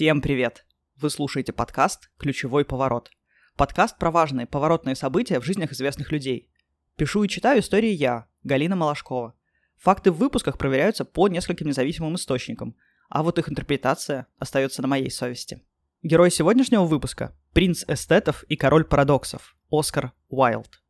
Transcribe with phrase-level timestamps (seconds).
[0.00, 0.64] Всем привет!
[0.96, 3.10] Вы слушаете подкаст «Ключевой поворот».
[3.54, 6.48] Подкаст про важные поворотные события в жизнях известных людей.
[6.96, 9.34] Пишу и читаю истории я, Галина Малашкова.
[9.76, 12.76] Факты в выпусках проверяются по нескольким независимым источникам,
[13.10, 15.60] а вот их интерпретация остается на моей совести.
[16.02, 20.80] Герой сегодняшнего выпуска– принц эстетов и король парадоксов– Оскар Уайлд.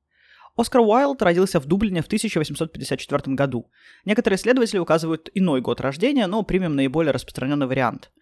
[0.54, 3.72] Оскар Уайлд родился в Дублине в 1854 году.
[4.04, 8.12] Некоторые исследователи указывают иной год рождения, но примем наиболее распространенный вариант.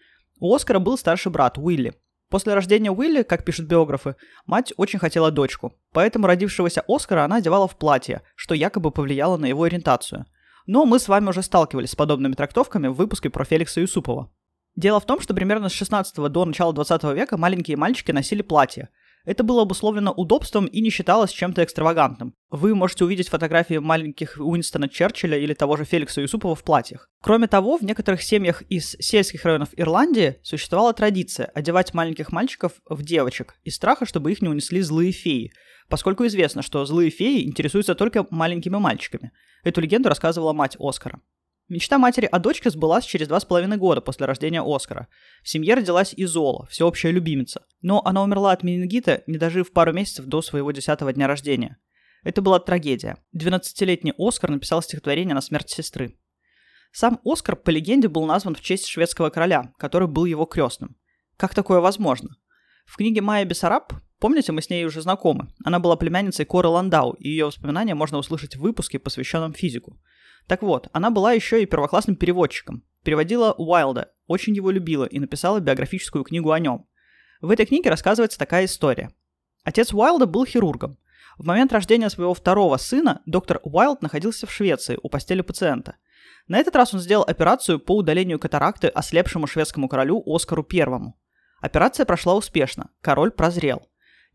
[0.40, 1.94] У Оскара был старший брат Уилли.
[2.30, 4.14] После рождения Уилли, как пишут биографы,
[4.46, 9.46] мать очень хотела дочку, поэтому родившегося Оскара она одевала в платье, что якобы повлияло на
[9.46, 10.26] его ориентацию.
[10.66, 14.30] Но мы с вами уже сталкивались с подобными трактовками в выпуске про Феликса Юсупова.
[14.76, 18.90] Дело в том, что примерно с 16 до начала 20 века маленькие мальчики носили платья,
[19.28, 22.32] это было обусловлено удобством и не считалось чем-то экстравагантным.
[22.48, 27.10] Вы можете увидеть фотографии маленьких Уинстона Черчилля или того же Феликса Юсупова в платьях.
[27.22, 33.02] Кроме того, в некоторых семьях из сельских районов Ирландии существовала традиция одевать маленьких мальчиков в
[33.02, 35.52] девочек из страха, чтобы их не унесли злые феи,
[35.90, 39.32] поскольку известно, что злые феи интересуются только маленькими мальчиками.
[39.62, 41.20] Эту легенду рассказывала мать Оскара.
[41.68, 45.06] Мечта матери о дочке сбылась через два с половиной года после рождения Оскара.
[45.42, 47.66] В семье родилась Изола, всеобщая любимица.
[47.82, 51.76] Но она умерла от менингита, не дожив пару месяцев до своего десятого дня рождения.
[52.24, 53.18] Это была трагедия.
[53.36, 56.18] 12-летний Оскар написал стихотворение на смерть сестры.
[56.90, 60.96] Сам Оскар, по легенде, был назван в честь шведского короля, который был его крестным.
[61.36, 62.30] Как такое возможно?
[62.86, 67.12] В книге Майя Бессараб, помните, мы с ней уже знакомы, она была племянницей Коры Ландау,
[67.12, 69.98] и ее воспоминания можно услышать в выпуске, посвященном физику.
[70.46, 72.82] Так вот, она была еще и первоклассным переводчиком.
[73.04, 76.86] Переводила Уайлда, очень его любила и написала биографическую книгу о нем.
[77.40, 79.10] В этой книге рассказывается такая история.
[79.62, 80.98] Отец Уайлда был хирургом.
[81.36, 85.96] В момент рождения своего второго сына доктор Уайлд находился в Швеции у постели пациента.
[86.48, 91.12] На этот раз он сделал операцию по удалению катаракты ослепшему шведскому королю Оскару I.
[91.60, 93.88] Операция прошла успешно, король прозрел.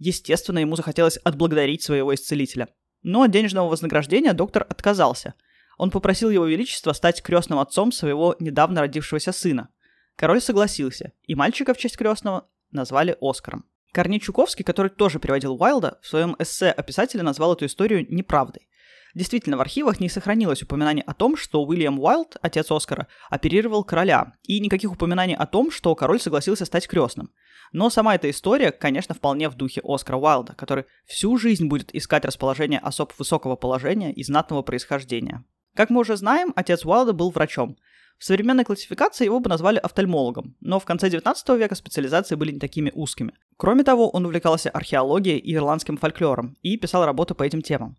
[0.06, 2.68] Естественно, ему захотелось отблагодарить своего исцелителя.
[3.04, 5.34] Но от денежного вознаграждения доктор отказался–
[5.78, 9.70] он попросил его величество стать крестным отцом своего недавно родившегося сына.
[10.16, 13.66] Король согласился, и мальчика в честь крестного назвали Оскаром.
[13.92, 18.68] Корней Чуковский, который тоже переводил Уайлда, в своем эссе о писателе назвал эту историю неправдой.
[19.14, 24.34] Действительно, в архивах не сохранилось упоминаний о том, что Уильям Уайлд, отец Оскара, оперировал короля,
[24.44, 27.30] и никаких упоминаний о том, что король согласился стать крестным.
[27.72, 32.26] Но сама эта история, конечно, вполне в духе Оскара Уайлда, который всю жизнь будет искать
[32.26, 35.44] расположение особ высокого положения и знатного происхождения.
[35.76, 37.78] Как мы уже знаем, отец Уайлда был врачом.
[38.20, 42.60] В современной классификации его бы назвали офтальмологом, но в конце 19 века специализации были не
[42.60, 43.34] такими узкими.
[43.58, 47.98] Кроме того, он увлекался археологией и ирландским фольклором и писал работы по этим темам.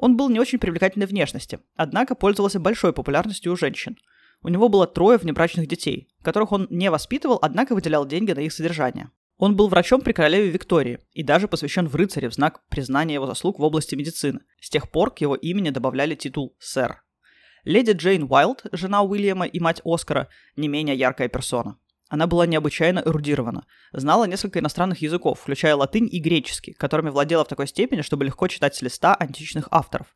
[0.00, 3.98] Он был не очень привлекательной внешности, однако пользовался большой популярностью у женщин.
[4.42, 8.54] У него было трое внебрачных детей, которых он не воспитывал, однако выделял деньги на их
[8.54, 9.10] содержание.
[9.36, 13.26] Он был врачом при королеве Виктории и даже посвящен в рыцаре в знак признания его
[13.26, 14.40] заслуг в области медицины.
[14.58, 17.02] С тех пор к его имени добавляли титул «сэр».
[17.64, 21.76] Леди Джейн Уайлд, жена Уильяма и мать Оскара, не менее яркая персона.
[22.10, 27.48] Она была необычайно эрудирована, знала несколько иностранных языков, включая латынь и греческий, которыми владела в
[27.48, 30.14] такой степени, чтобы легко читать с листа античных авторов.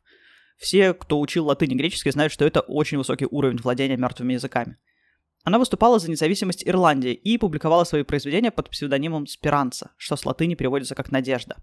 [0.57, 4.77] Все, кто учил латынь и греческий, знают, что это очень высокий уровень владения мертвыми языками.
[5.43, 10.55] Она выступала за независимость Ирландии и публиковала свои произведения под псевдонимом Спиранца, что с латыни
[10.55, 11.57] переводится как «надежда».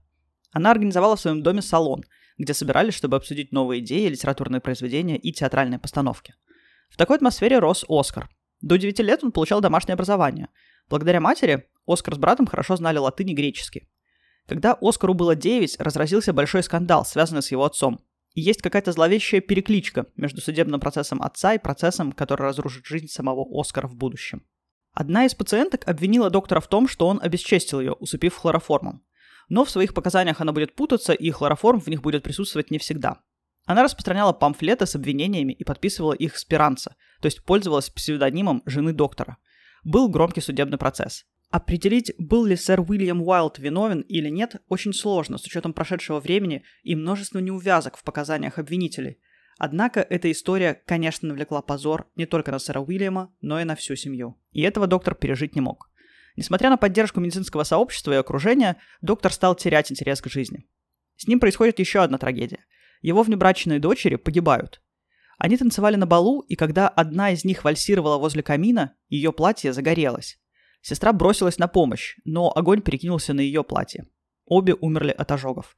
[0.50, 2.04] Она организовала в своем доме салон–
[2.38, 6.34] где собирались, чтобы обсудить новые идеи, литературные произведения и театральные постановки.
[6.90, 8.28] В такой атмосфере рос Оскар.
[8.62, 10.48] До 9 лет он получал домашнее образование.
[10.88, 13.88] Благодаря матери Оскар с братом хорошо знали латынь и греческий.
[14.46, 18.00] Когда Оскару было 9, разразился большой скандал, связанный с его отцом.
[18.34, 23.46] И есть какая-то зловещая перекличка между судебным процессом отца и процессом, который разрушит жизнь самого
[23.60, 24.46] Оскара в будущем.
[24.94, 29.04] Одна из пациенток обвинила доктора в том, что он обесчестил ее, усыпив хлороформом
[29.52, 33.20] но в своих показаниях она будет путаться, и хлороформ в них будет присутствовать не всегда.
[33.64, 39.36] Она распространяла памфлеты с обвинениями и подписывала их спиранца, то есть пользовалась псевдонимом жены доктора.
[39.84, 41.24] Был громкий судебный процесс.
[41.50, 46.64] Определить, был ли сэр Уильям Уайлд виновен или нет, очень сложно с учетом прошедшего времени
[46.82, 49.18] и множества неувязок в показаниях обвинителей.
[49.58, 53.96] Однако эта история, конечно, навлекла позор не только на сэра Уильяма, но и на всю
[53.96, 54.40] семью.
[54.52, 55.90] И этого доктор пережить не мог.
[56.36, 60.66] Несмотря на поддержку медицинского сообщества и окружения, доктор стал терять интерес к жизни.
[61.16, 62.64] С ним происходит еще одна трагедия.
[63.02, 64.80] Его внебрачные дочери погибают.
[65.38, 70.38] Они танцевали на балу, и когда одна из них вальсировала возле камина, ее платье загорелось.
[70.80, 74.06] Сестра бросилась на помощь, но огонь перекинулся на ее платье.
[74.46, 75.76] Обе умерли от ожогов.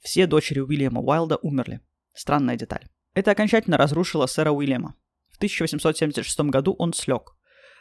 [0.00, 1.80] Все дочери Уильяма Уайлда умерли.
[2.14, 2.86] Странная деталь.
[3.14, 4.94] Это окончательно разрушило сэра Уильяма.
[5.30, 7.34] В 1876 году он слег.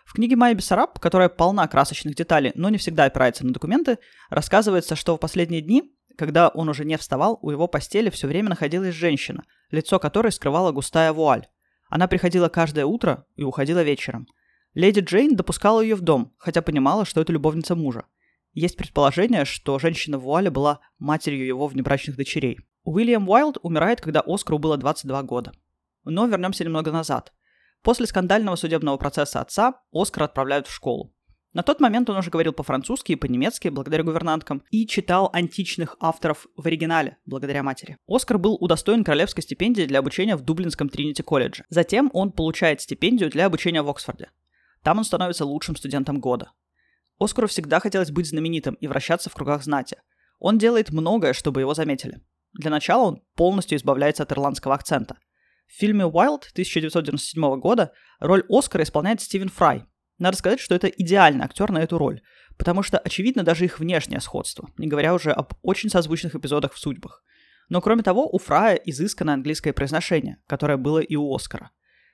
[0.06, 3.98] В книге Майя Бессараб, которая полна красочных деталей, но не всегда опирается на документы,
[4.30, 8.50] рассказывается, что в последние дни, когда он уже не вставал, у его постели все время
[8.50, 11.48] находилась женщина, лицо которой скрывала густая вуаль.
[11.90, 14.28] Она приходила каждое утро и уходила вечером.
[14.74, 18.06] Леди Джейн допускала ее в дом, хотя понимала, что это любовница мужа.
[18.54, 22.60] Есть предположение, что женщина в вуале была матерью его внебрачных дочерей.
[22.84, 25.54] Уильям Уайлд умирает, когда Оскару было 22 года.
[26.04, 27.34] Но вернемся немного назад.
[27.82, 31.15] После скандального судебного процесса отца Оскар отправляют в школу.
[31.56, 36.48] На тот момент он уже говорил по-французски и по-немецки, благодаря гувернанткам, и читал античных авторов
[36.58, 37.98] в оригинале, благодаря матери.
[38.10, 41.64] Оскар был удостоен королевской стипендии для обучения в Дублинском Тринити колледже.
[41.70, 44.32] Затем он получает стипендию для обучения в Оксфорде.
[44.84, 46.52] Там он становится лучшим студентом года.
[47.20, 49.96] Оскару всегда хотелось быть знаменитым и вращаться в кругах знати.
[50.40, 52.20] Он делает многое, чтобы его заметили.
[52.52, 55.20] Для начала он полностью избавляется от ирландского акцента.
[55.68, 59.86] В фильме «Уайлд» 1997 года роль Оскара исполняет Стивен Фрай,
[60.18, 62.22] надо сказать, что это идеальный актер на эту роль,
[62.58, 66.80] потому что очевидно даже их внешнее сходство, не говоря уже об очень созвучных эпизодах в
[66.80, 67.24] судьбах.
[67.70, 71.72] Но кроме того, у Фрая изысканное английское произношение, которое было и у Оскара.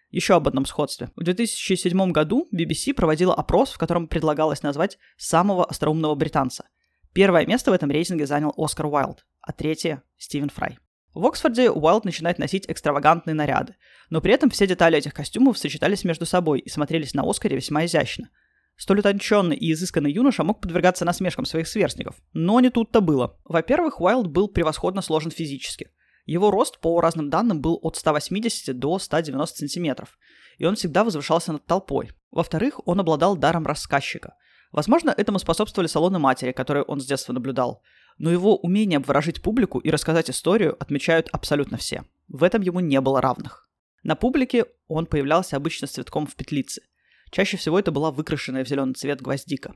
[0.09, 1.09] Еще об одном сходстве.
[1.15, 6.67] В 2007 году BBC проводила опрос, в котором предлагалось назвать самого остроумного британца.
[7.13, 10.79] Первое место в этом рейтинге занял Оскар Уайлд, а третье– Стивен Фрай.
[11.13, 13.75] В Оксфорде Уайлд начинает носить экстравагантные наряды,
[14.09, 17.85] но при этом все детали этих костюмов сочетались между собой и смотрелись на Оскаре весьма
[17.85, 18.29] изящно.
[18.77, 22.15] Столь утонченный и изысканный юноша мог подвергаться насмешкам своих сверстников.
[22.33, 23.37] Но не тут-то было.
[23.43, 25.91] Во-первых, Уайлд был превосходно сложен физически.
[26.25, 30.17] Его рост, по разным данным, был от 180 до 190 сантиметров,
[30.57, 32.11] и он всегда возвышался над толпой.
[32.31, 34.35] Во-вторых, он обладал даром рассказчика.
[34.71, 37.83] Возможно, этому способствовали салоны матери, которые он с детства наблюдал
[38.17, 42.03] но его умение обворожить публику и рассказать историю отмечают абсолютно все.
[42.27, 43.69] В этом ему не было равных.
[44.03, 46.81] На публике он появлялся обычно с цветком в петлице.
[47.29, 49.75] Чаще всего это была выкрашенная в зеленый цвет гвоздика.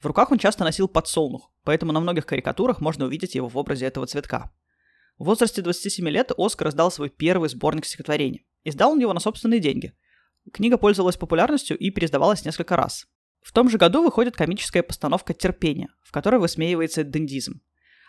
[0.00, 3.86] В руках он часто носил подсолнух, поэтому на многих карикатурах можно увидеть его в образе
[3.86, 4.52] этого цветка.
[5.18, 8.46] В возрасте 27 лет Оскар издал свой первый сборник стихотворений.
[8.64, 9.94] Издал он его на собственные деньги.
[10.52, 13.06] Книга пользовалась популярностью и переиздавалась несколько раз.
[13.40, 17.62] В том же году выходит комическая постановка «Терпение», в которой высмеивается дендизм.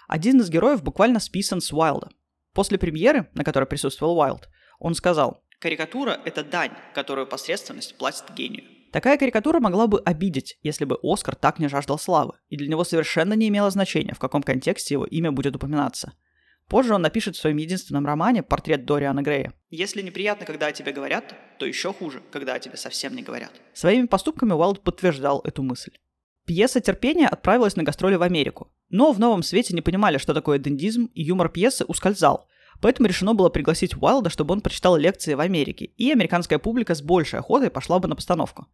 [0.07, 2.09] Один из героев буквально списан с Уайлда.
[2.53, 4.49] После премьеры, на которой присутствовал Уайлд,
[4.79, 8.63] он сказал «Карикатура– это дань, которую посредственность платит гению».
[8.93, 12.85] Такая карикатура могла бы обидеть, если бы Оскар так не жаждал славы, и для него
[12.85, 16.13] совершенно не имело значения, в каком контексте его имя будет упоминаться.
[16.69, 19.53] Позже он напишет в своем единственном романе портрет Дориана Грея.
[19.69, 23.51] «Если неприятно, когда о тебе говорят, то еще хуже, когда о тебе совсем не говорят».
[23.73, 25.91] Своими поступками Уайлд подтверждал эту мысль.
[26.47, 30.59] Пьеса «Терпение» отправилась на гастроли в Америку, но в новом свете не понимали, что такое
[30.59, 32.47] дендизм, и юмор пьесы ускользал.
[32.81, 37.01] Поэтому решено было пригласить Уайлда, чтобы он прочитал лекции в Америке, и американская публика с
[37.01, 38.67] большей охотой пошла бы на постановку.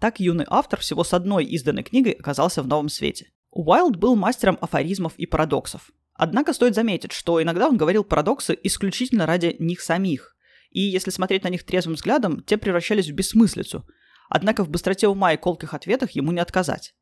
[0.00, 3.30] Так юный автор всего с одной изданной книгой оказался в новом свете.
[3.52, 5.92] Уайлд был мастером афоризмов и парадоксов.
[6.14, 10.34] Однако стоит заметить, что иногда он говорил парадоксы исключительно ради них самих.
[10.72, 13.86] И если смотреть на них трезвым взглядом, те превращались в бессмыслицу.
[14.28, 16.92] Однако в быстроте ума и колких ответах ему не отказать.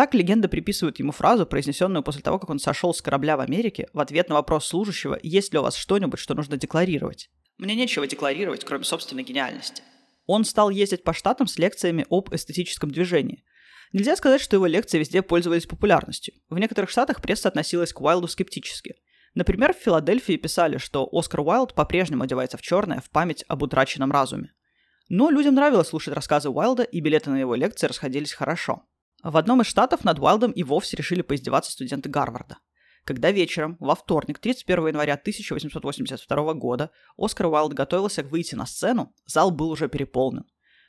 [0.00, 3.86] Так легенда приписывает ему фразу, произнесенную после того, как он сошел с корабля в Америке,
[3.92, 7.28] в ответ на вопрос служащего, есть ли у вас что-нибудь, что нужно декларировать.
[7.58, 9.82] «Мне нечего декларировать, кроме собственной гениальности».
[10.24, 13.44] Он стал ездить по штатам с лекциями об эстетическом движении.
[13.92, 16.32] Нельзя сказать, что его лекции везде пользовались популярностью.
[16.48, 18.94] В некоторых штатах пресса относилась к Уайлду скептически.
[19.34, 24.12] Например, в Филадельфии писали, что Оскар Уайлд по-прежнему одевается в черное в память об утраченном
[24.12, 24.54] разуме.
[25.10, 28.86] Но людям нравилось слушать рассказы Уайлда, и билеты на его лекции расходились хорошо.
[29.22, 32.58] В одном из штатов над Уайлдом и вовсе решили поиздеваться студенты Гарварда.
[33.04, 39.50] Когда вечером, во вторник, 31 января 1882 года, Оскар Уайлд готовился выйти на сцену, зал
[39.50, 40.44] был уже переполнен.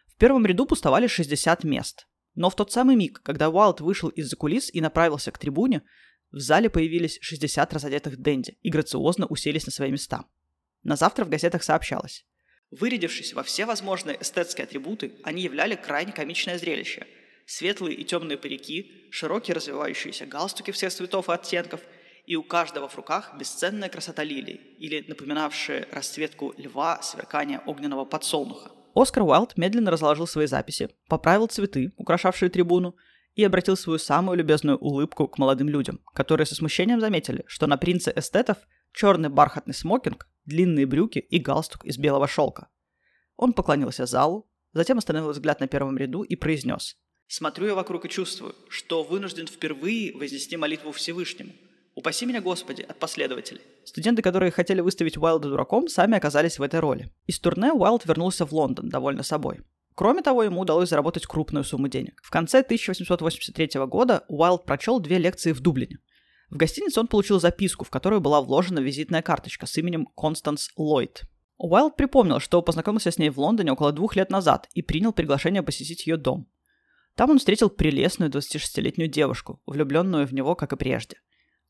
[0.08, 2.08] В первом ряду пустовали 60 мест.
[2.36, 5.84] Но в тот самый миг, когда Уайлд вышел из-за кулис и направился к трибуне,
[6.32, 10.24] в зале появились 60 разодетых денди и грациозно уселись на свои места.
[10.84, 12.26] На завтра в газетах сообщалось.
[12.72, 17.06] Вырядившись во все возможные эстетские атрибуты, они являли крайне комичное зрелище–
[17.46, 21.82] светлые и темные парики, широкие развивающиеся галстуки всех цветов и оттенков,
[22.26, 28.72] и у каждого в руках бесценная красота лилий, или напоминавшая расцветку льва сверкание огненного подсолнуха.
[28.94, 32.96] Оскар Уайлд медленно разложил свои записи, поправил цветы, украшавшие трибуну,
[33.36, 37.78] и обратил свою самую любезную улыбку к молодым людям, которые со смущением заметили, что на
[37.78, 38.58] принце эстетов
[38.92, 42.68] черный бархатный смокинг, длинные брюки и галстук из белого шелка.
[43.38, 46.98] Он поклонился залу, затем остановил взгляд на первом ряду и произнес
[47.32, 51.54] Смотрю я вокруг и чувствую, что вынужден впервые вознести молитву Всевышнему.
[51.96, 53.62] Упаси меня, Господи, от последователей.
[53.86, 57.10] Студенты, которые хотели выставить Уайлда дураком, сами оказались в этой роли.
[57.28, 59.62] Из турне Уайлд вернулся в Лондон, довольно собой.
[59.96, 62.20] Кроме того, ему удалось заработать крупную сумму денег.
[62.22, 66.00] В конце 1883 года Уайлд прочел две лекции в Дублине.
[66.50, 71.22] В гостинице он получил записку, в которую была вложена визитная карточка с именем Констанс Ллойд.
[71.58, 75.64] Уайлд припомнил, что познакомился с ней в Лондоне около двух лет назад и принял приглашение
[75.64, 76.50] посетить ее дом.
[77.16, 81.18] Там он встретил прелестную 26-летнюю девушку, влюбленную в него, как и прежде.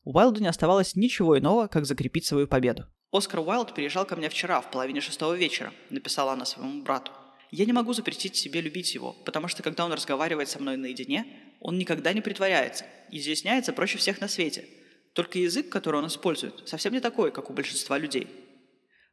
[0.04, 2.86] Уайлду не оставалось ничего иного, как закрепить свою победу.
[3.12, 7.12] «Оскар Уайлд приезжал ко мне вчера в половине шестого вечера»,— написала она своему брату.
[7.50, 11.26] «Я не могу запретить себе любить его, потому что когда он разговаривает со мной наедине,
[11.60, 14.64] он никогда не притворяется, изъясняется проще всех на свете.
[15.12, 18.28] Только язык, который он использует, совсем не такой, как у большинства людей».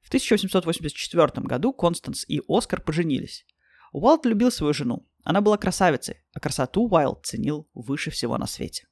[0.02, 3.46] В 1884 году Констанс и Оскар поженились.
[3.92, 5.09] Уайлд любил свою жену.
[5.24, 8.88] Она была красавицей, а красоту Уайлд ценил выше всего на свете.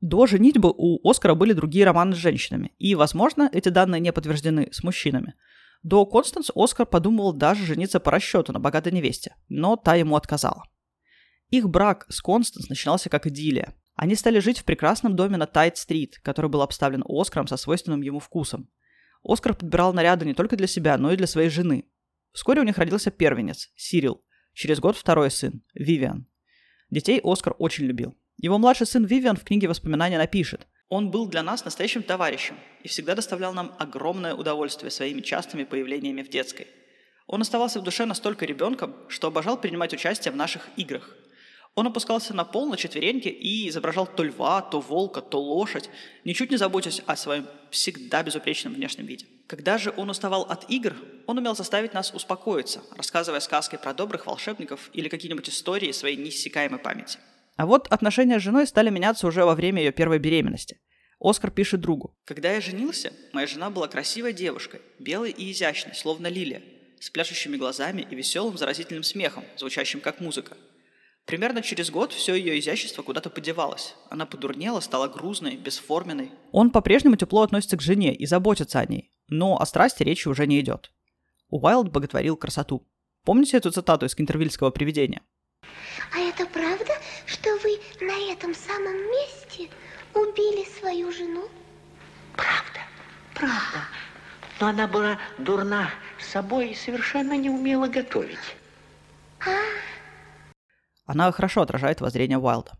[0.00, 4.68] До женитьбы у Оскара были другие романы с женщинами, и, возможно, эти данные не подтверждены
[4.70, 5.34] с мужчинами.
[5.82, 10.64] До Констанс Оскар подумывал даже жениться по расчету на богатой невесте, но та ему отказала.
[11.50, 13.74] Их брак с Констанс начинался как идиллия.
[13.94, 18.20] Они стали жить в прекрасном доме на Тайт-стрит, который был обставлен Оскаром со свойственным ему
[18.20, 18.68] вкусом.
[19.24, 21.88] Оскар подбирал наряды не только для себя, но и для своей жены.
[22.32, 24.22] Вскоре у них родился первенец, Сирил.
[24.58, 26.26] Через год второй сын, Вивиан.
[26.90, 28.16] Детей Оскар очень любил.
[28.38, 32.88] Его младший сын Вивиан в книге воспоминания напишет «Он был для нас настоящим товарищем и
[32.88, 36.66] всегда доставлял нам огромное удовольствие своими частыми появлениями в детской.
[37.28, 41.16] Он оставался в душе настолько ребенком, что обожал принимать участие в наших играх.
[41.76, 45.88] Он опускался на пол на четвереньки и изображал то льва, то волка, то лошадь,
[46.24, 49.26] ничуть не заботясь о своем всегда безупречном внешнем виде.
[49.48, 50.94] Когда же он уставал от игр,
[51.26, 56.78] он умел заставить нас успокоиться, рассказывая сказки про добрых волшебников или какие-нибудь истории своей неиссякаемой
[56.78, 57.18] памяти.
[57.56, 60.78] А вот отношения с женой стали меняться уже во время ее первой беременности.
[61.18, 62.14] Оскар пишет другу.
[62.26, 66.62] «Когда я женился, моя жена была красивой девушкой, белой и изящной, словно лилия,
[67.00, 70.58] с пляшущими глазами и веселым заразительным смехом, звучащим как музыка.
[71.24, 73.94] Примерно через год все ее изящество куда-то подевалось.
[74.10, 76.32] Она подурнела, стала грузной, бесформенной.
[76.52, 80.46] Он по-прежнему тепло относится к жене и заботится о ней, но о страсти речи уже
[80.46, 80.92] не идет.
[81.50, 82.86] Уайлд боготворил красоту.
[83.24, 85.22] Помните эту цитату из Кентервильского привидения?
[86.14, 86.92] А это правда,
[87.26, 89.68] что вы на этом самом месте
[90.14, 91.48] убили свою жену?
[92.34, 92.80] Правда,
[93.34, 93.84] правда.
[94.60, 98.38] Но она была дурна собой и совершенно не умела готовить.
[99.40, 99.50] А,
[101.06, 102.72] Она хорошо отражает воззрение Уайлда.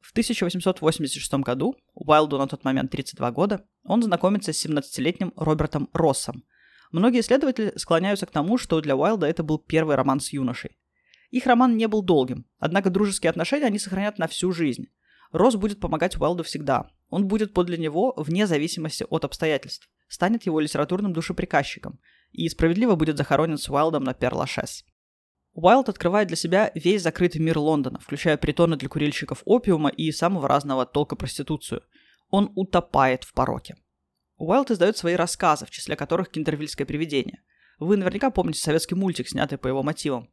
[0.00, 6.44] В 1886 году, Уайлду на тот момент 32 года, он знакомится с 17-летним Робертом Россом.
[6.90, 10.78] Многие исследователи склоняются к тому, что для Уайлда это был первый роман с юношей.
[11.30, 14.88] Их роман не был долгим, однако дружеские отношения они сохранят на всю жизнь.
[15.32, 16.90] Росс будет помогать Уайлду всегда.
[17.08, 22.00] Он будет подле него вне зависимости от обстоятельств, станет его литературным душеприказчиком
[22.32, 24.84] и справедливо будет захоронен с Уайлдом на Пер-Лашес.
[25.62, 30.48] Уайлд открывает для себя весь закрытый мир Лондона, включая притоны для курильщиков опиума и самого
[30.48, 31.82] разного толка проституцию.
[32.30, 33.76] Он утопает в пороке.
[34.38, 37.42] Уайлд издает свои рассказы, в числе которых «Кентервильское привидение».
[37.78, 40.30] Вы наверняка помните советский мультик, снятый по его мотивам.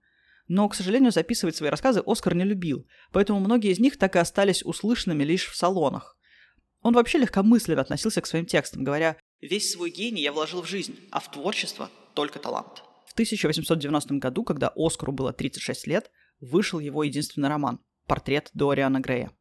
[0.48, 4.20] Но, к сожалению, записывать свои рассказы Оскар не любил, поэтому многие из них так и
[4.20, 6.18] остались услышанными лишь в салонах.
[6.82, 10.98] Он вообще легкомысленно относился к своим текстам, говоря «Весь свой гений я вложил в жизнь,
[11.12, 12.87] а в творчество только талант».
[13.08, 16.12] В 1890 году, когда Оскару было 36 лет,
[16.42, 19.32] вышел его единственный роман «Портрет Дориана Грея».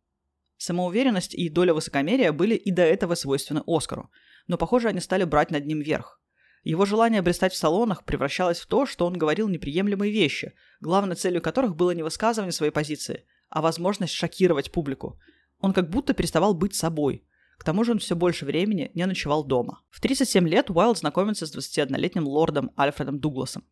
[0.56, 4.10] Самоуверенность и доля высокомерия были и до этого свойственны Оскару,
[4.46, 6.20] но, похоже, они стали брать над ним верх.
[6.62, 11.42] Его желание блистать в салонах превращалось в то, что он говорил неприемлемые вещи, главной целью
[11.42, 15.20] которых было не высказывание своей позиции, а возможность шокировать публику.
[15.60, 17.24] Он как будто переставал быть собой.
[17.56, 19.82] К тому же он все больше времени не ночевал дома.
[19.90, 23.64] В 37 лет Уайлд знакомится с 21-летним лордом Альфредом Дугласом.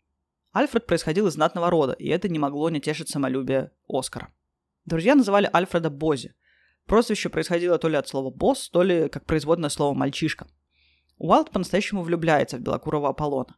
[0.52, 4.32] Альфред происходил из знатного рода, и это не могло не тешить самолюбие Оскара.
[4.84, 6.34] Друзья называли Альфреда Бози.
[6.86, 10.46] Прозвище происходило то ли от слова «босс», то ли как производное слово «мальчишка».
[11.18, 13.56] Уайлд по-настоящему влюбляется в белокурого Аполлона.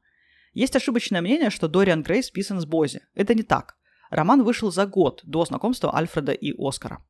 [0.52, 3.02] Есть ошибочное мнение, что Дориан Грей списан с Бози.
[3.14, 3.76] Это не так.
[4.10, 7.04] Роман вышел за год до знакомства Альфреда и Оскара.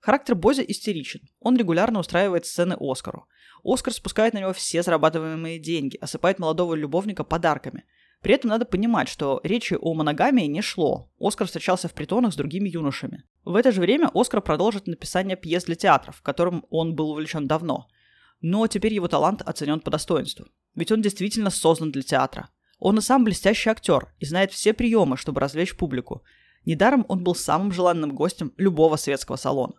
[0.00, 1.20] Характер Бози истеричен.
[1.40, 3.26] Он регулярно устраивает сцены Оскару.
[3.62, 7.84] Оскар спускает на него все зарабатываемые деньги, осыпает молодого любовника подарками.
[8.22, 11.10] При этом надо понимать, что речи о моногамии не шло.
[11.18, 13.24] Оскар встречался в притонах с другими юношами.
[13.44, 17.88] В это же время Оскар продолжит написание пьес для театров, которым он был увлечен давно–
[18.40, 20.46] но теперь его талант оценен по достоинству.
[20.74, 22.50] Ведь он действительно создан для театра.
[22.78, 26.22] Он и сам блестящий актер и знает все приемы, чтобы развлечь публику.
[26.64, 29.74] Недаром он был самым желанным гостем любого светского салона.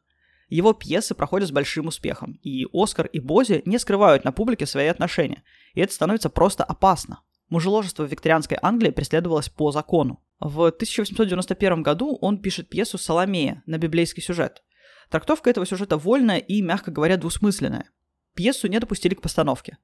[0.52, 4.88] Его пьесы проходят с большим успехом, и Оскар и Бози не скрывают на публике свои
[4.88, 5.44] отношения,
[5.74, 7.22] и это становится просто опасно.
[7.48, 10.22] Мужеложество в викторианской Англии преследовалось по закону.
[10.42, 14.62] В 1891 году он пишет пьесу «Соломея» на библейский сюжет.
[15.10, 17.90] Трактовка этого сюжета вольная и, мягко говоря, двусмысленная.
[18.36, 19.78] Пьесу не допустили к постановке.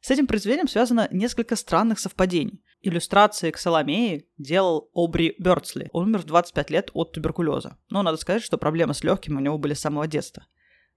[0.00, 2.62] С этим произведением связано несколько странных совпадений.
[2.86, 5.88] Иллюстрации к Соломее делал Обри Бёрдсли.
[5.94, 7.78] Он умер в 25 лет от туберкулеза.
[7.88, 10.44] Но надо сказать, что проблемы с легкими у него были с самого детства.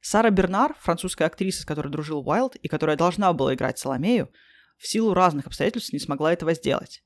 [0.02, 4.30] Сара Бернар, французская актриса, с которой дружил Уайлд и которая должна была играть Соломею,
[4.78, 7.06] в силу разных обстоятельств не смогла этого сделать.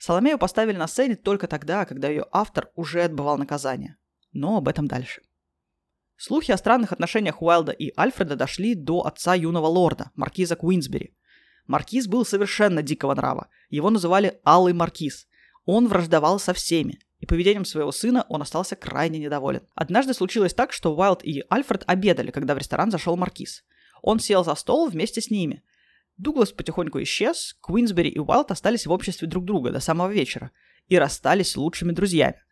[0.00, 3.98] Соломею поставили на сцене только тогда, когда ее автор уже отбывал наказание.
[4.32, 5.22] Но об этом дальше.
[6.16, 11.14] Слухи о странных отношениях Уайлда и Альфреда дошли до отца юного лорда, маркиза Куинсбери.
[11.68, 13.48] Маркиз был совершенно дикого нрава.
[13.68, 15.28] Его называли Алый Маркиз.
[15.66, 19.62] Он враждовал со всеми, и поведением своего сына он остался крайне недоволен.
[19.74, 23.64] Однажды случилось так, что Уайлд и Альфред обедали, когда в ресторан зашел Маркиз.
[24.02, 25.62] Он сел за стол вместе с ними.
[26.16, 30.50] Дуглас потихоньку исчез, Куинсбери и Уайлд остались в обществе друг друга до самого вечера
[30.88, 32.42] и расстались лучшими друзьями.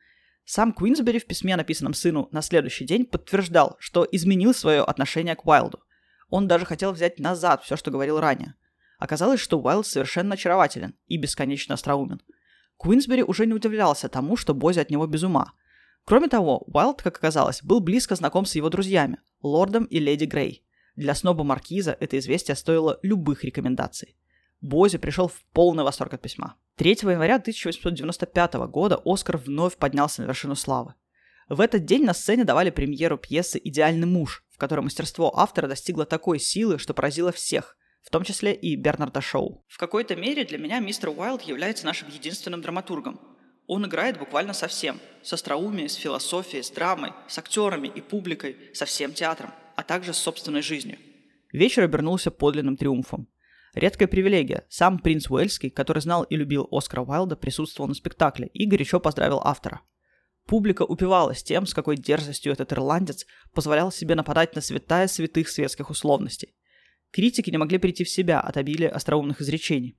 [0.45, 5.47] Сам Куинсбери в письме, написанном сыну на следующий день, подтверждал, что изменил свое отношение к
[5.47, 5.81] Уайлду.
[6.29, 8.55] Он даже хотел взять назад все, что говорил ранее.
[8.99, 12.21] Оказалось, что Уайлд совершенно очарователен и бесконечно остроумен.
[12.77, 15.53] Куинсбери уже не удивлялся тому, что Бози от него без ума.
[16.05, 20.65] Кроме того, Уайлд, как оказалось, был близко знаком с его друзьями, лордом и леди Грей.
[20.95, 24.17] Для сноба Маркиза это известие стоило любых рекомендаций.
[24.61, 26.57] Бози пришел в полный восторг от письма.
[26.77, 30.95] 3 января 1895 года Оскар вновь поднялся на вершину славы.
[31.49, 36.05] В этот день на сцене давали премьеру пьесы «Идеальный муж», в которой мастерство автора достигло
[36.05, 37.77] такой силы, что поразило всех,
[38.07, 39.65] в том числе и Бернарда Шоу.
[39.67, 43.21] В какой-то мере для меня мистер Уайлд является нашим единственным драматургом.
[43.67, 45.01] Он играет буквально со всем.
[45.25, 50.15] С остроумием, с философией, с драмой, с актерами и публикой, со всем театром, а также
[50.15, 50.99] с собственной жизнью.
[51.53, 53.27] Вечер обернулся подлинным триумфом.
[53.75, 54.67] Редкая привилегия.
[54.69, 59.41] Сам принц Уэльский, который знал и любил Оскара Уайлда, присутствовал на спектакле и горячо поздравил
[59.43, 59.81] автора.
[60.47, 65.91] Публика упивалась тем, с какой дерзостью этот ирландец позволял себе нападать на святая святых светских
[65.91, 66.55] условностей.
[67.17, 69.97] Критики не могли прийти в себя от обилия остроумных изречений.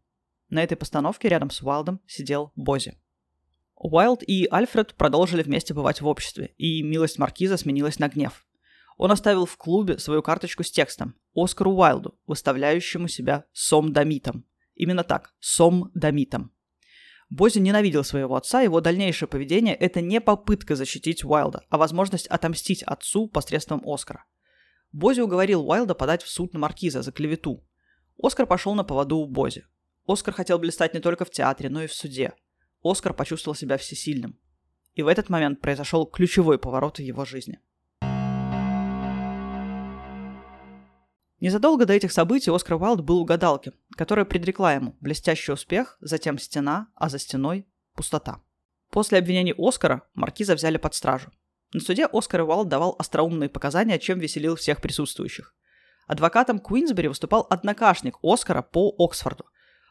[0.50, 2.94] На этой постановке рядом с Уайлдом сидел Бози.
[3.74, 8.46] Уайлд и Альфред продолжили вместе бывать в обществе, и милость маркиза сменилась на гнев.
[8.98, 14.46] Он оставил в клубе свою карточку с текстом Оскару Уайлду, выставляющему себя сомдомитом.
[14.76, 16.52] Именно так, сомдомитом.
[17.32, 22.84] Бози ненавидел своего отца, его дальнейшее поведение– это не попытка защитить Уайлда, а возможность отомстить
[22.84, 24.26] отцу посредством Оскара.
[24.94, 27.64] Бози уговорил Уайлда подать в суд на Маркиза за клевету.
[28.22, 29.66] Оскар пошел на поводу у Бози.
[30.08, 32.34] Оскар хотел блистать не только в театре, но и в суде.
[32.82, 34.40] Оскар почувствовал себя всесильным.
[34.96, 37.60] И в этот момент произошел ключевой поворот в его жизни.
[41.40, 46.40] Незадолго до этих событий Оскар Уайлд был у гадалки, которая предрекла ему блестящий успех, затем
[46.40, 48.42] стена, а за стеной– пустота.
[48.90, 51.32] После обвинений Оскара Маркиза взяли под стражу.
[51.74, 55.54] На суде Оскар Уайлд давал остроумные показания, чем веселил всех присутствующих.
[56.08, 59.46] Адвокатом Куинсбери выступал однокашник Оскара по Оксфорду.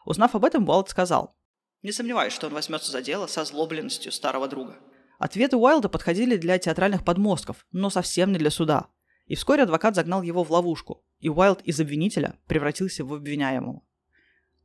[0.05, 1.37] Узнав об этом, Уайлд сказал,
[1.83, 4.77] «Не сомневаюсь, что он возьмется за дело со злобленностью старого друга».
[5.19, 8.87] Ответы Уайлда подходили для театральных подмостков, но совсем не для суда.
[9.25, 13.83] И вскоре адвокат загнал его в ловушку, и Уайлд из обвинителя превратился в обвиняемого.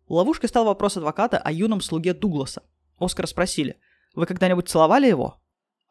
[0.08, 2.62] Ловушкой стал вопрос адвоката о юном слуге Дугласа.
[2.98, 3.78] Оскара спросили,
[4.14, 5.41] «Вы когда-нибудь целовали его?»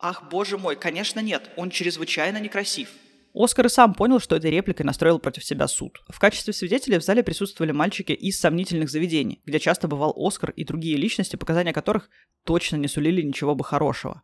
[0.01, 2.89] «Ах, боже мой, конечно нет, он чрезвычайно некрасив».
[3.33, 6.01] Оскар и сам понял, что этой репликой настроил против себя суд.
[6.09, 10.65] В качестве свидетелей в зале присутствовали мальчики из сомнительных заведений, где часто бывал Оскар и
[10.65, 12.09] другие личности, показания которых
[12.43, 14.23] точно не сулили ничего бы хорошего.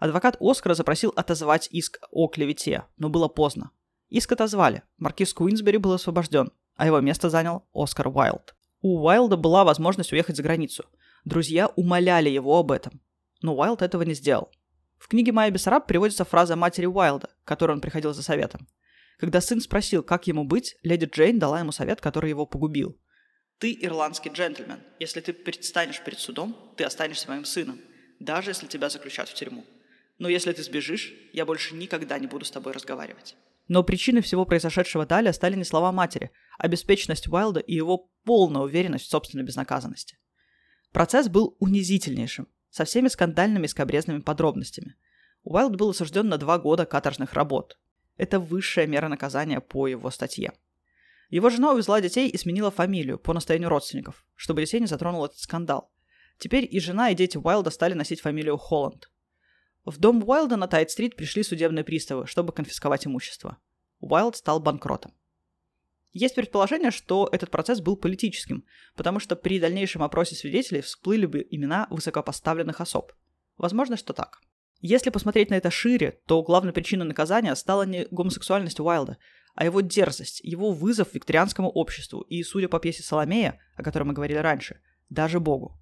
[0.00, 3.70] Адвокат Оскара запросил отозвать иск о клевете, но было поздно.
[4.08, 4.82] Иск отозвали.
[4.98, 8.54] Маркиз Куинсбери был освобожден, а его место занял Оскар Уайлд.
[8.80, 10.84] У Уайлда была возможность уехать за границу.
[11.24, 13.00] Друзья умоляли его об этом.
[13.40, 14.50] Но Уайлд этого не сделал.
[15.02, 18.68] В книге Майя Бессараб приводится фраза матери Уайлда, которой он приходил за советом.
[19.18, 22.96] Когда сын спросил, как ему быть, леди Джейн дала ему совет, который его погубил.
[23.58, 24.78] «Ты ирландский джентльмен.
[25.00, 27.80] Если ты предстанешь перед судом, ты останешься моим сыном,
[28.20, 29.64] даже если тебя заключат в тюрьму.
[30.18, 33.34] Но если ты сбежишь, я больше никогда не буду с тобой разговаривать».
[33.66, 38.62] Но причиной всего произошедшего далее стали не слова матери, а беспечность Уайлда и его полная
[38.62, 40.16] уверенность в собственной безнаказанности.
[40.92, 44.96] Процесс был унизительнейшим, со всеми скандальными и скобрезными подробностями.
[45.44, 47.78] Уайлд был осужден на два года каторжных работ.
[48.16, 50.52] Это высшая мера наказания по его статье.
[51.28, 55.38] Его жена увезла детей и сменила фамилию по настоянию родственников, чтобы детей не затронул этот
[55.38, 55.92] скандал.
[56.38, 59.10] Теперь и жена, и дети Уайлда стали носить фамилию Холланд.
[59.84, 63.58] В дом Уайлда на Тайт-стрит пришли судебные приставы, чтобы конфисковать имущество.
[64.00, 65.14] Уайлд стал банкротом.
[66.12, 71.46] Есть предположение, что этот процесс был политическим, потому что при дальнейшем опросе свидетелей всплыли бы
[71.50, 73.12] имена высокопоставленных особ.
[73.56, 74.40] Возможно, что так.
[74.80, 79.16] Если посмотреть на это шире, то главной причиной наказания стала не гомосексуальность Уайлда,
[79.54, 84.12] а его дерзость, его вызов викторианскому обществу и, судя по пьесе Соломея, о которой мы
[84.12, 85.78] говорили раньше, даже Богу.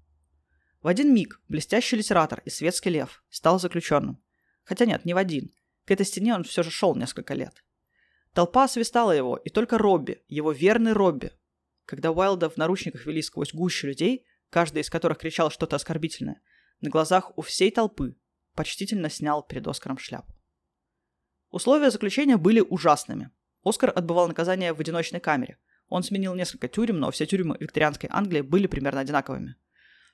[0.81, 4.21] В один миг блестящий литератор и светский лев стал заключенным.
[4.63, 5.51] Хотя нет, не в один.
[5.85, 7.63] К этой стене он все же шел несколько лет.
[8.33, 11.31] Толпа свистала его, и только Робби, его верный Робби.
[11.85, 16.41] Когда Уайлда в наручниках вели сквозь гущу людей, каждый из которых кричал что-то оскорбительное,
[16.79, 18.15] на глазах у всей толпы
[18.55, 20.33] почтительно снял перед Оскаром шляпу.
[21.49, 23.31] Условия заключения были ужасными.
[23.63, 25.57] Оскар отбывал наказание в одиночной камере.
[25.89, 29.55] Он сменил несколько тюрем, но все тюрьмы викторианской Англии были примерно одинаковыми.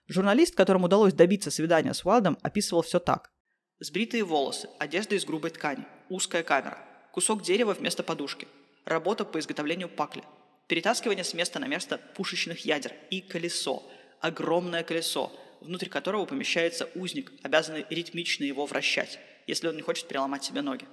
[0.07, 3.31] Журналист, которому удалось добиться свидания с Уайлдом, описывал все так.
[3.79, 6.79] Сбритые волосы, одежда из грубой ткани, узкая камера,
[7.17, 8.47] кусок дерева вместо подушки,
[8.85, 10.23] работа по изготовлению пакли,
[10.67, 13.81] перетаскивание с места на место пушечных ядер и колесо,
[14.21, 20.43] огромное колесо, внутрь которого помещается узник, обязанный ритмично его вращать, если он не хочет переломать
[20.43, 20.85] себе ноги.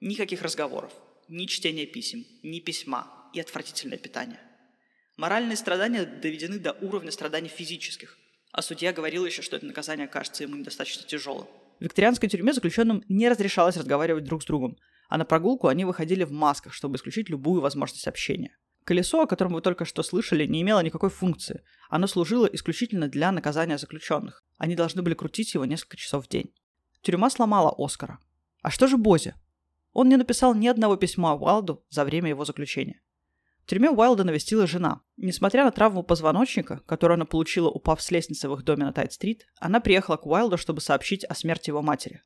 [0.00, 0.94] Никаких разговоров,
[1.28, 4.40] ни чтения писем, ни письма и отвратительное питание.
[5.18, 8.16] Моральные страдания доведены до уровня страданий физических,
[8.50, 11.46] а судья говорил еще, что это наказание кажется ему недостаточно тяжелым.
[11.80, 16.24] В викторианской тюрьме заключенным не разрешалось разговаривать друг с другом, а на прогулку они выходили
[16.24, 18.56] в масках, чтобы исключить любую возможность общения.
[18.84, 21.62] Колесо, о котором вы только что слышали, не имело никакой функции.
[21.88, 24.44] Оно служило исключительно для наказания заключенных.
[24.58, 26.54] Они должны были крутить его несколько часов в день.
[27.02, 28.20] Тюрьма сломала Оскара.
[28.62, 29.34] А что же Бози?
[29.92, 33.02] Он не написал ни одного письма Уайлду за время его заключения.
[33.64, 35.00] В тюрьме Уайлда навестила жена.
[35.16, 39.48] Несмотря на травму позвоночника, которую она получила, упав с лестницы в их доме на Тайт-стрит,
[39.58, 42.22] она приехала к Уайлду, чтобы сообщить о смерти его матери.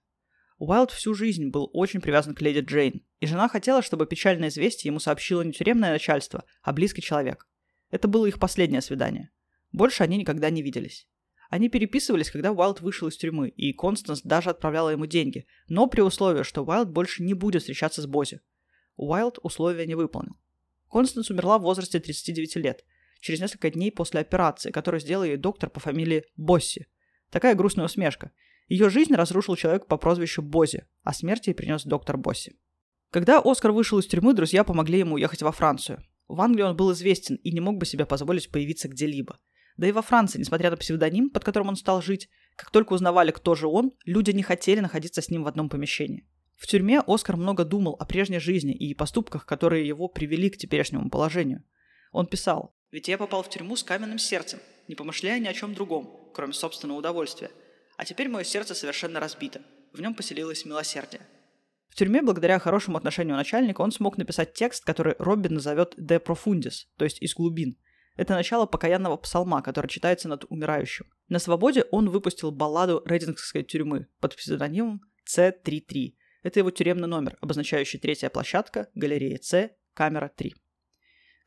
[0.61, 4.91] Уайлд всю жизнь был очень привязан к леди Джейн, и жена хотела, чтобы печальное известие
[4.91, 7.49] ему сообщило не тюремное начальство, а близкий человек.
[7.91, 9.31] Это было их последнее свидание.
[9.73, 11.09] Больше они никогда не виделись.
[11.49, 16.03] Они переписывались, когда Уайлд вышел из тюрьмы, и Констанс даже отправляла ему деньги, но при
[16.03, 18.43] условии, что Уайлд больше не будет встречаться с Бози.
[18.97, 20.37] Уайлд условия не выполнил.
[20.91, 22.85] Констанс умерла в возрасте 39 лет,
[23.21, 26.87] через несколько дней после операции, которую сделал ей доктор по фамилии Босси.
[27.31, 28.31] Такая грустная усмешка.
[28.71, 32.57] Ее жизнь разрушил человек по прозвищу Бози, а смерть ей принес доктор Босси.
[33.11, 36.03] Когда Оскар вышел из тюрьмы, друзья помогли ему уехать во Францию.
[36.27, 39.39] В Англии он был известен и не мог бы себе позволить появиться где-либо–
[39.81, 43.31] да и во Франции, несмотря на псевдоним, под которым он стал жить, как только узнавали,
[43.31, 46.29] кто же он, люди не хотели находиться с ним в одном помещении.
[46.59, 51.09] В тюрьме Оскар много думал о прежней жизни и поступках, которые его привели к теперешнему
[51.09, 51.65] положению.
[52.13, 55.73] Он писал, «Ведь я попал в тюрьму с каменным сердцем, не помышляя ни о чем
[55.73, 57.51] другом, кроме собственного удовольствия.
[58.01, 59.61] А теперь мое сердце совершенно разбито,
[59.93, 61.21] в нем поселилось милосердие».
[61.91, 66.87] В тюрьме, благодаря хорошему отношению начальника, он смог написать текст, который Робин назовет «de profundis»,
[66.97, 67.77] то есть «из глубин»,
[68.17, 71.13] это начало покаянного псалма, который читается над умирающим.
[71.29, 76.15] На свободе он выпустил балладу рейдингской тюрьмы под псевдонимом C33.
[76.43, 80.55] Это его тюремный номер, обозначающий третья площадка, галерея С, камера 3.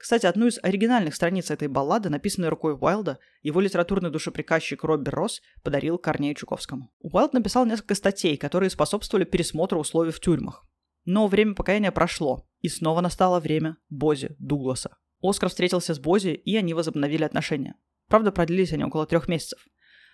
[0.04, 5.42] Кстати, одну из оригинальных страниц этой баллады, написанной рукой Уайлда, его литературный душеприказчик Робби Росс
[5.64, 6.92] подарил Корнею Чуковскому.
[7.00, 10.66] Уайлд написал несколько статей, которые способствовали пересмотру условий в тюрьмах.
[11.06, 14.98] Но время покаяния прошло, и снова настало время Бози Дугласа.
[15.22, 17.76] Оскар встретился с Бози, и они возобновили отношения.
[18.10, 19.66] Правда, продлились они около трех месяцев.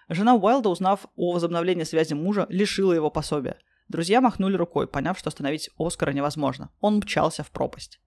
[0.08, 3.58] Жена Уайлда, узнав о возобновлении связи мужа, лишила его пособия.
[3.88, 6.70] Друзья махнули рукой, поняв, что остановить Оскара невозможно.
[6.80, 8.00] Он мчался в пропасть.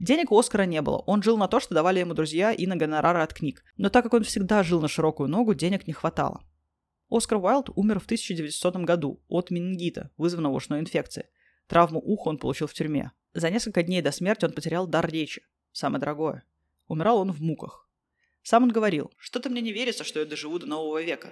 [0.00, 2.74] Денег у Оскара не было, он жил на то, что давали ему друзья и на
[2.76, 3.62] гонорары от книг.
[3.76, 6.42] Но так как он всегда жил на широкую ногу, денег не хватало.
[7.10, 11.26] Оскар Уайлд умер в 1900 году от менингита, вызванного ушной инфекцией.
[11.66, 13.12] Травму уха он получил в тюрьме.
[13.34, 15.42] За несколько дней до смерти он потерял дар речи.
[15.70, 16.44] Самое дорогое.
[16.88, 17.86] Умирал он в муках.
[18.42, 21.28] Сам он говорил, что-то мне не верится, что я доживу до нового века.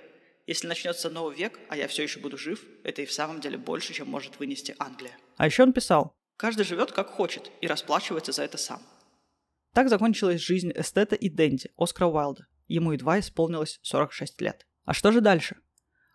[0.46, 3.56] Если начнется новый век, а я все еще буду жив, это и в самом деле
[3.56, 5.12] больше, чем может вынести Англия.
[5.38, 8.80] А еще он писал, каждый живет как хочет и расплачивается за это сам.
[9.74, 12.46] Так закончилась жизнь эстета и Дэнди Оскара Уайлда.
[12.66, 14.66] Ему едва исполнилось 46 лет.
[14.86, 15.56] А что же дальше?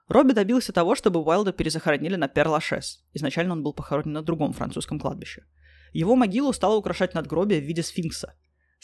[0.07, 3.05] Робби добился того, чтобы Уайлда перезахоронили на Пер-Лашес.
[3.13, 5.45] Изначально он был похоронен на другом французском кладбище.
[5.91, 8.35] Его могилу стало украшать надгробие в виде сфинкса,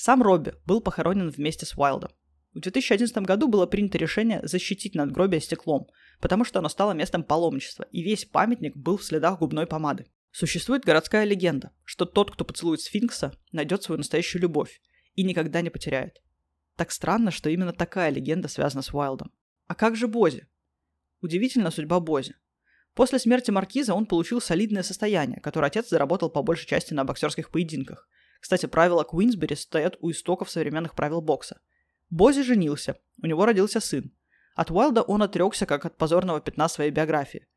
[0.01, 2.11] сам Робби был похоронен вместе с Уайлдом.
[2.53, 5.87] В 2011 году было принято решение защитить надгробие стеклом,
[6.21, 10.05] потому что оно стало местом паломничества, и весь памятник был в следах губной помады.
[10.31, 14.81] Существует городская легенда, что тот, кто поцелует сфинкса, найдет свою настоящую любовь
[15.15, 16.21] и никогда не потеряет.
[16.75, 19.31] Так странно, что именно такая легенда связана с Уайлдом.
[19.67, 20.47] А как же Бози?
[21.21, 22.35] Удивительна судьба Бози.
[22.93, 27.49] После смерти Маркиза он получил солидное состояние, которое отец заработал по большей части на боксерских
[27.49, 28.07] поединках–
[28.39, 31.59] Кстати, правила Куинсбери стоят у истоков современных правил бокса.
[32.09, 34.11] Бози женился, у него родился сын.
[34.55, 37.47] От Уайлда он отрекся как от позорного пятна своей биографии.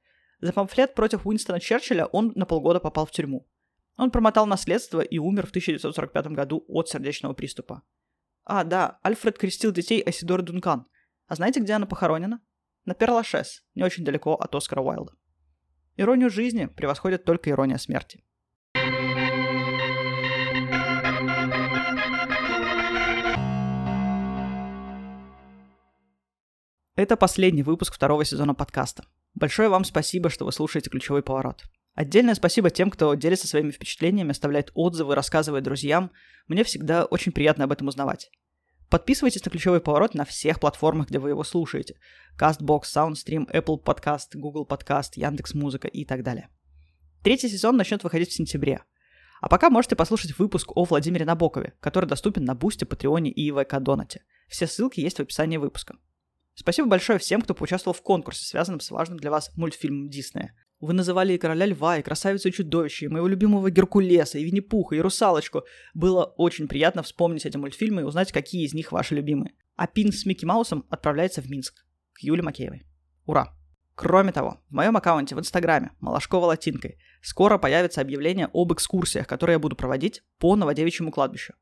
[0.42, 3.48] За памфлет против Уинстона Черчилля он на полгода попал в тюрьму.
[3.96, 7.82] Он промотал наследство и умер в 1945 году от сердечного приступа.
[8.42, 10.86] А, да, Альфред крестил детей Асидоры Дункан.
[11.28, 12.40] А знаете, где она похоронена?
[12.84, 15.12] На Перлашес, не очень далеко от Оскара Уайлда.
[15.96, 18.24] Иронию жизни превосходит только ирония смерти.
[26.96, 29.04] Это последний выпуск второго сезона подкаста.
[29.42, 31.64] Большое вам спасибо, что вы слушаете «Ключевой поворот».
[31.94, 36.12] Отдельное спасибо тем, кто делится своими впечатлениями, оставляет отзывы, рассказывает друзьям.
[36.46, 38.30] Мне всегда очень приятно об этом узнавать.
[38.88, 41.96] Подписывайтесь на «Ключевой поворот» на всех платформах, где вы его слушаете.
[42.38, 46.48] CastBox, SoundStream, Apple Podcast, Google Podcast, Яндекс.Музыка и так далее.
[47.24, 48.84] Третий сезон начнет выходить в сентябре.
[49.40, 53.80] А пока можете послушать выпуск о Владимире Набокове, который доступен на Бусте, Патреоне и ВК
[53.80, 54.22] Донате.
[54.46, 55.96] Все ссылки есть в описании выпуска.
[56.54, 60.54] Спасибо большое всем, кто поучаствовал в конкурсе, связанном с важным для вас мультфильмом Диснея.
[60.80, 64.96] Вы называли и Короля Льва, и Красавицу и Чудовище, и моего любимого Геркулеса, и Винни-Пуха,
[64.96, 65.62] и Русалочку.
[65.94, 69.54] Было очень приятно вспомнить эти мультфильмы и узнать, какие из них ваши любимые.
[69.76, 72.82] А пин с Микки Маусом отправляется в Минск, к Юле Макеевой.
[73.26, 73.56] Ура!
[73.94, 79.54] Кроме того, в моем аккаунте в Инстаграме Малашкова Латинкой скоро появится объявление об экскурсиях, которые
[79.54, 81.54] я буду проводить по Новодевичьему кладбищу.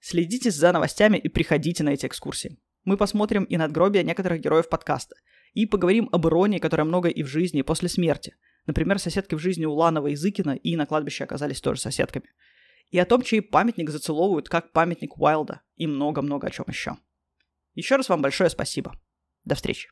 [0.00, 2.58] Следите за новостями и приходите на эти экскурсии.
[2.86, 5.16] Мы посмотрим и надгробия некоторых героев подкаста.
[5.52, 8.34] И поговорим об иронии, которая много и в жизни, и после смерти–
[8.66, 12.28] Например, соседки в жизни Уланова и Зыкина и на кладбище оказались тоже соседками.
[12.90, 15.62] И о том, чей памятник зацеловывают как памятник Уайлда.
[15.76, 16.96] И много-много о чем еще.
[17.74, 18.98] Еще раз вам большое спасибо.
[19.44, 19.88] До встречи.